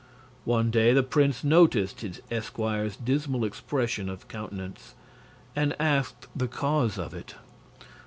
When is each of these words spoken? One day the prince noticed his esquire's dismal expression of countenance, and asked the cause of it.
One 0.45 0.71
day 0.71 0.93
the 0.93 1.03
prince 1.03 1.43
noticed 1.43 2.01
his 2.01 2.23
esquire's 2.31 2.95
dismal 2.95 3.45
expression 3.45 4.09
of 4.09 4.27
countenance, 4.27 4.95
and 5.55 5.75
asked 5.79 6.25
the 6.35 6.47
cause 6.47 6.97
of 6.97 7.13
it. 7.13 7.35